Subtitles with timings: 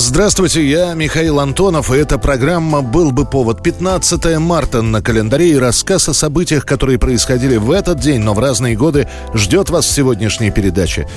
[0.00, 3.64] Здравствуйте, я Михаил Антонов, и эта программа «Был бы повод».
[3.64, 8.38] 15 марта на календаре и рассказ о событиях, которые происходили в этот день, но в
[8.38, 11.08] разные годы, ждет вас в сегодняшней передаче.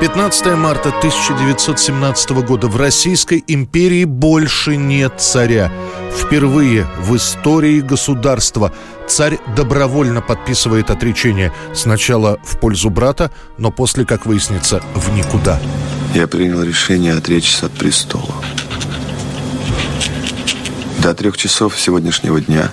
[0.00, 5.70] 15 марта 1917 года в Российской империи больше нет царя.
[6.12, 8.72] Впервые в истории государства
[9.06, 11.52] царь добровольно подписывает отречение.
[11.74, 15.60] Сначала в пользу брата, но после, как выяснится, в никуда.
[16.14, 18.34] Я принял решение отречься от престола.
[21.02, 22.70] До трех часов сегодняшнего дня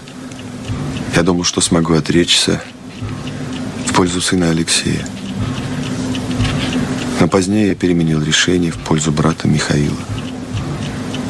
[1.16, 2.62] я думал, что смогу отречься
[3.86, 5.06] в пользу сына Алексея.
[7.22, 9.98] Но позднее я переменил решение в пользу брата Михаила.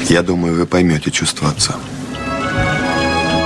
[0.10, 1.76] Я думаю, вы поймете чувство отца.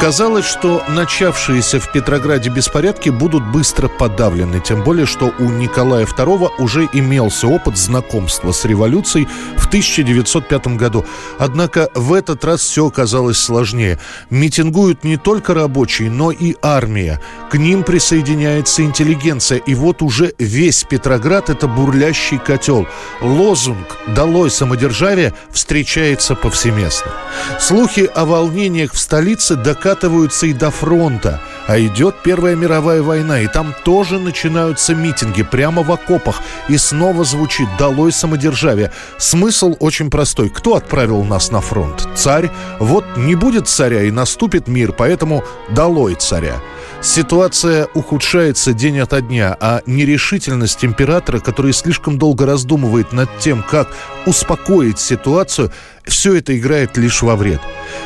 [0.04, 6.50] Казалось, что начавшиеся в Петрограде беспорядки будут быстро подавлены, тем более, что у Николая II
[6.58, 11.06] уже имелся опыт знакомства с революцией в 1905 году.
[11.40, 13.98] Однако в этот раз все оказалось сложнее.
[14.30, 17.22] Митингуют не только рабочие, но и армия.
[17.50, 19.60] К ним присоединяется интеллигенция.
[19.60, 22.88] И вот уже весь Петроград– это бурлящий котел.
[23.22, 27.14] Лозунг «Долой самодержавие» встречается повсеместно.
[27.58, 31.40] Слухи о волнениях в столице доказывают, докатываются и до фронта.
[31.68, 36.42] А идет Первая мировая война, и там тоже начинаются митинги прямо в окопах.
[36.68, 38.92] И снова звучит «Долой самодержавие».
[39.18, 40.50] Смысл очень простой.
[40.50, 42.08] Кто отправил нас на фронт?
[42.16, 42.50] Царь.
[42.80, 46.56] Вот не будет царя и наступит мир, поэтому «Долой царя».
[47.02, 53.90] Ситуация ухудшается день ото дня, а нерешительность императора, который слишком долго раздумывает над тем, как
[54.26, 55.72] успокоить ситуацию,
[56.06, 57.62] все это играет лишь во вред.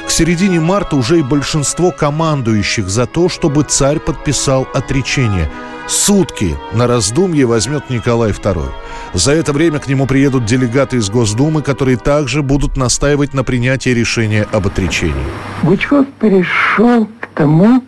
[0.05, 5.49] К середине марта уже и большинство командующих за то, чтобы царь подписал отречение.
[5.87, 8.69] Сутки на раздумье возьмет Николай II.
[9.13, 13.91] За это время к нему приедут делегаты из Госдумы, которые также будут настаивать на принятии
[13.91, 15.15] решения об отречении.
[15.63, 17.83] Гучков перешел к тому,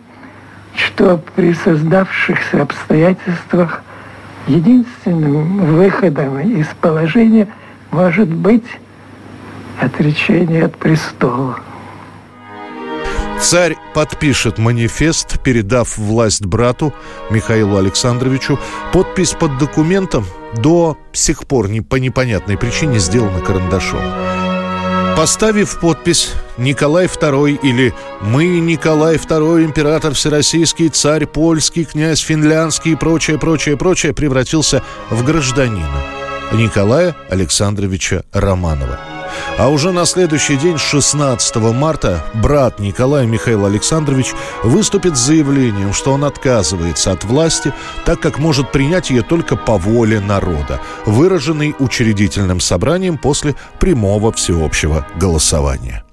[0.74, 3.82] что при создавшихся обстоятельствах
[4.46, 7.48] единственным выходом из положения
[7.90, 8.64] может быть
[9.80, 11.58] отречение от престола.
[13.40, 16.92] Царь подпишет манифест, передав власть брату
[17.30, 18.58] Михаилу Александровичу.
[18.92, 24.02] Подпись под документом до сих пор не, по непонятной причине сделана карандашом.
[25.16, 32.96] Поставив подпись «Николай II» или «Мы, Николай II, император всероссийский, царь польский, князь финляндский» и
[32.96, 36.02] прочее, прочее, прочее, превратился в гражданина
[36.52, 39.00] Николая Александровича Романова–
[39.58, 46.12] а уже на следующий день, 16 марта, брат Николай Михаил Александрович выступит с заявлением, что
[46.12, 47.72] он отказывается от власти,
[48.04, 55.06] так как может принять ее только по воле народа, выраженной учредительным собранием после прямого всеобщего
[55.16, 56.04] голосования.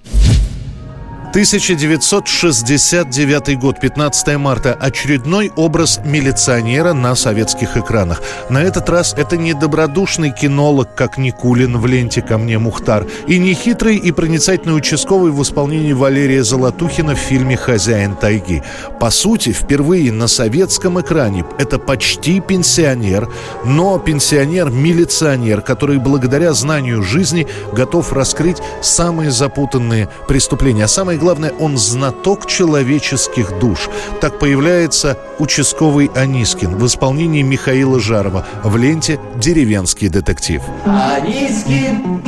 [1.30, 4.72] 1969 год, 15 марта.
[4.72, 8.22] Очередной образ милиционера на советских экранах.
[8.48, 13.38] На этот раз это не добродушный кинолог, как Никулин в ленте «Ко мне Мухтар», и
[13.38, 18.62] не хитрый и проницательный участковый в исполнении Валерия Золотухина в фильме «Хозяин тайги».
[18.98, 23.28] По сути, впервые на советском экране это почти пенсионер,
[23.64, 30.84] но пенсионер-милиционер, который благодаря знанию жизни готов раскрыть самые запутанные преступления.
[30.84, 33.88] А самое главное, он знаток человеческих душ.
[34.20, 40.62] Так появляется участковый Анискин в исполнении Михаила Жарова в ленте «Деревенский детектив».
[40.84, 42.22] Анискин,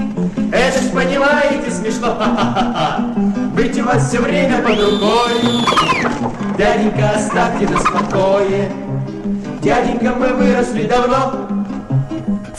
[0.52, 2.16] это ж понимаете смешно,
[3.56, 5.64] быть у вас все время под рукой.
[6.58, 8.70] Дяденька, оставьте на спокое,
[9.62, 11.48] дяденька, мы выросли давно,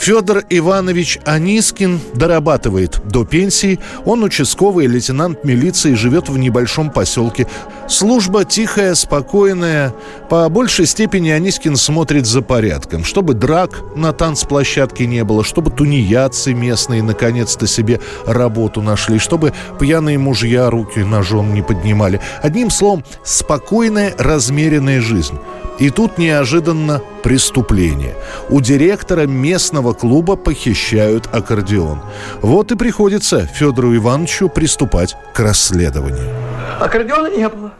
[0.02, 3.78] Федор Иванович Анискин дорабатывает до пенсии.
[4.04, 7.46] Он участковый лейтенант милиции, живет в небольшом поселке.
[7.86, 9.94] Служба тихая, спокойная.
[10.28, 13.04] По большей степени Анискин смотрит за порядком.
[13.04, 20.18] Чтобы драк на танцплощадке не было, чтобы тунеядцы местные наконец-то себе работу нашли, чтобы пьяные
[20.18, 22.20] мужья руки жен не поднимали.
[22.42, 25.38] Одним словом, спокойная, размеренная жизнь.
[25.78, 28.14] И тут неожиданно преступление.
[28.50, 32.00] У директора местного клуба похищают аккордеон.
[32.40, 36.34] Вот и приходится Федору Ивановичу приступать к расследованию.
[36.80, 37.72] Аккордеона не было.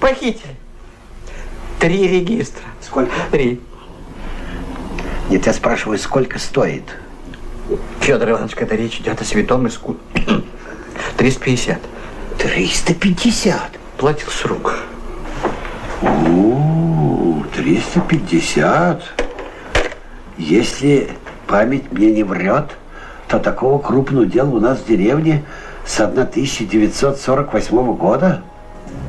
[0.00, 0.56] Похитили.
[1.78, 2.64] Три регистра.
[2.82, 3.12] Сколько?
[3.30, 3.60] Три.
[5.30, 6.84] Нет, я спрашиваю, сколько стоит?
[8.00, 10.02] Федор Иванович, когда речь идет о святом искусстве.
[11.16, 11.78] 350.
[12.38, 13.60] 350?
[13.98, 14.74] Платил с рук.
[17.66, 19.02] О, 350.
[20.38, 21.08] Если
[21.48, 22.76] память мне не врет,
[23.26, 25.42] то такого крупного дела у нас в деревне
[25.84, 28.42] с 1948 года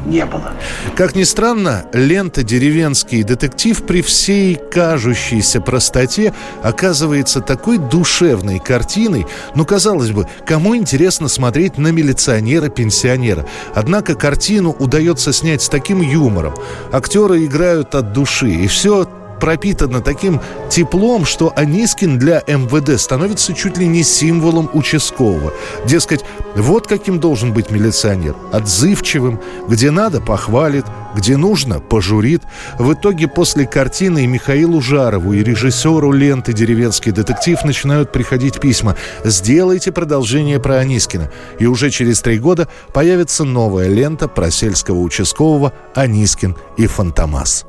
[0.08, 0.54] не было.
[0.96, 6.34] Как ни странно, лента «Деревенский детектив» при всей кажущейся простоте
[6.64, 9.26] оказывается такой душевной картиной.
[9.56, 13.46] Ну, казалось бы, кому интересно смотреть на милиционера-пенсионера?
[13.76, 16.56] Однако картину удается снять с таким юмором.
[16.92, 19.08] Актеры играют от души, и все
[19.40, 25.54] пропитана таким теплом, что Анискин для МВД становится чуть ли не символом участкового.
[25.86, 26.24] Дескать,
[26.56, 28.36] вот каким должен быть милиционер.
[28.52, 30.86] Отзывчивым, где надо похвалит,
[31.16, 32.44] где нужно пожурит.
[32.78, 38.96] В итоге после картины и Михаилу Жарову, и режиссеру ленты «Деревенский детектив» начинают приходить письма
[39.24, 41.32] «Сделайте продолжение про Анискина».
[41.60, 47.66] И уже через три года появится новая лента про сельского участкового «Анискин и Фантомас».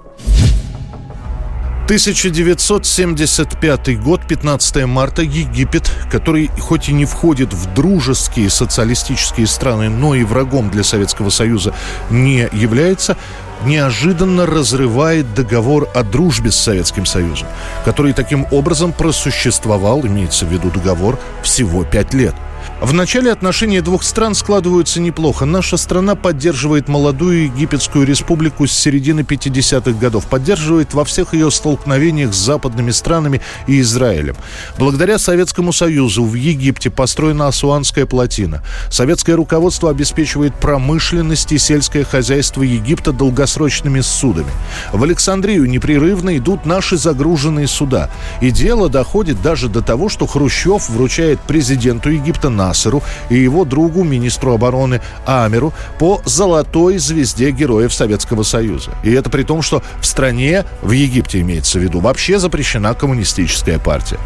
[1.88, 10.14] 1975 год, 15 марта, Египет, который хоть и не входит в дружеские социалистические страны, но
[10.14, 11.73] и врагом для Советского Союза
[12.11, 13.17] не является,
[13.64, 17.49] неожиданно разрывает договор о дружбе с Советским Союзом,
[17.87, 22.35] который таким образом просуществовал, имеется в виду договор, всего пять лет–
[22.81, 25.44] в начале отношения двух стран складываются неплохо.
[25.44, 30.26] Наша страна поддерживает молодую Египетскую республику с середины 50-х годов.
[30.29, 34.37] Поддерживает во всех ее столкновениях с западными странами и Израилем.
[34.79, 38.62] Благодаря Советскому Союзу в Египте построена Асуанская плотина.
[38.91, 44.50] Советское руководство обеспечивает промышленность и сельское хозяйство Египта долгосрочными судами.
[44.93, 48.09] В Александрию непрерывно идут наши загруженные суда.
[48.41, 54.05] И дело доходит даже до того, что Хрущев вручает президенту Египта Насеру и его другу,
[54.05, 58.90] министру обороны Амеру, по золотой звезде Героев Советского Союза.
[59.05, 63.78] И это при том, что в стране, в Египте имеется в виду, вообще запрещена коммунистическая
[63.78, 64.19] партия.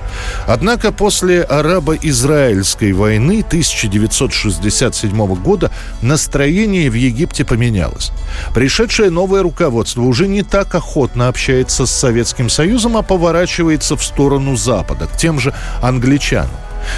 [0.46, 5.70] Однако после арабо-израильской войны 1967 года
[6.00, 8.12] настроение в Египте поменялось.
[8.55, 14.56] Пришедшее новое руководство уже не так охотно общается с Советским Союзом, а поворачивается в сторону
[14.56, 15.52] Запада, к тем же
[15.82, 16.50] англичанам.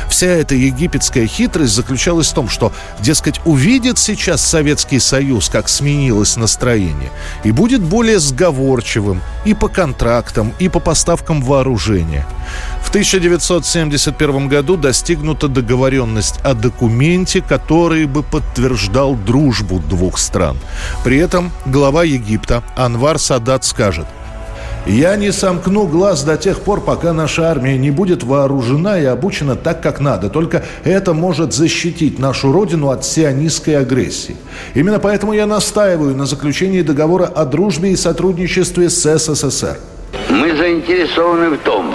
[0.09, 6.37] Вся эта египетская хитрость заключалась в том, что, дескать, увидит сейчас Советский Союз, как сменилось
[6.37, 7.11] настроение,
[7.43, 12.27] и будет более сговорчивым и по контрактам, и по поставкам вооружения.
[12.83, 20.59] В 1971 году достигнута договоренность о документе, который бы подтверждал дружбу двух стран.
[21.03, 24.07] При этом глава Египта Анвар Садат скажет–
[24.87, 29.57] я не сомкну глаз до тех пор, пока наша армия не будет вооружена и обучена
[29.57, 30.29] так, как надо.
[30.29, 34.37] Только это может защитить нашу родину от сионистской агрессии.
[34.75, 39.79] Именно поэтому я настаиваю на заключении договора о дружбе и сотрудничестве с СССР.
[40.29, 41.95] Мы заинтересованы в том,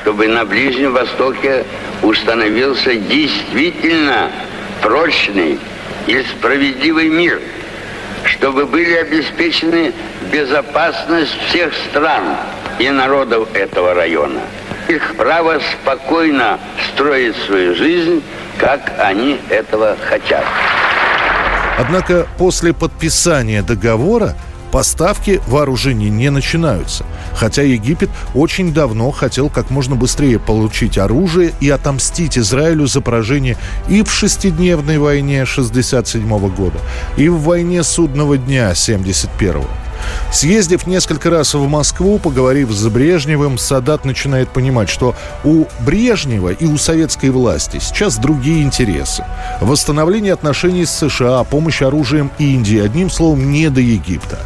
[0.00, 1.64] чтобы на Ближнем Востоке
[2.02, 4.30] установился действительно
[4.82, 5.58] прочный
[6.06, 7.40] и справедливый мир,
[8.24, 9.92] чтобы были обеспечены
[10.30, 12.36] безопасность всех стран
[12.78, 14.40] и народов этого района.
[14.88, 16.58] Их право спокойно
[16.92, 18.22] строить свою жизнь,
[18.58, 20.44] как они этого хотят.
[21.78, 24.34] Однако после подписания договора
[24.70, 31.70] Поставки вооружений не начинаются, хотя Египет очень давно хотел как можно быстрее получить оружие и
[31.70, 33.56] отомстить Израилю за поражение
[33.88, 36.78] и в шестидневной войне 67 года,
[37.16, 39.66] и в войне судного дня 71 -го.
[40.30, 46.66] Съездив несколько раз в Москву, поговорив с Брежневым, Садат начинает понимать, что у Брежнева и
[46.66, 49.24] у советской власти сейчас другие интересы.
[49.60, 54.38] Восстановление отношений с США, помощь оружием Индии, одним словом, не до Египта.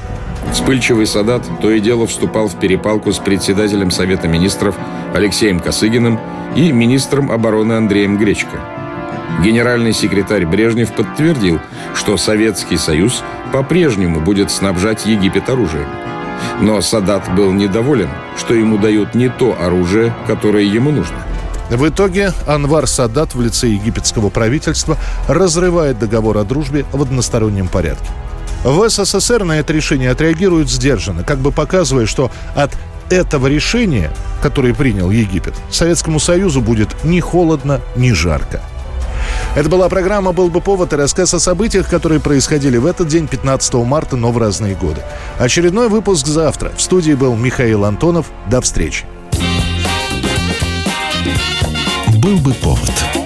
[0.53, 4.77] Вспыльчивый Садат то и дело вступал в перепалку с председателем Совета министров
[5.15, 6.19] Алексеем Косыгиным
[6.57, 8.61] и министром обороны Андреем Гречко.
[9.43, 11.59] Генеральный секретарь Брежнев подтвердил,
[11.95, 13.23] что Советский Союз
[13.53, 15.89] по-прежнему будет снабжать Египет оружием.
[16.61, 21.17] Но Садат был недоволен, что ему дают не то оружие, которое ему нужно.
[21.71, 28.11] В итоге Анвар Садат в лице египетского правительства разрывает договор о дружбе в одностороннем порядке.
[28.65, 32.71] В СССР на это решение отреагируют сдержанно, как бы показывая, что от
[33.11, 38.61] этого решения, которое принял Египет, Советскому Союзу будет ни холодно, ни жарко.
[39.55, 43.29] Это была программа «Был бы повод» и рассказ о событиях, которые происходили в этот день,
[43.29, 45.03] 15 марта, но в разные годы.
[45.39, 46.73] Очередной выпуск завтра.
[46.77, 48.27] В студии был Михаил Антонов.
[48.49, 49.05] До встречи.
[52.17, 53.22] «Был бы повод»